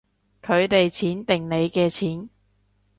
[0.41, 2.29] 佢哋錢定你嘅錢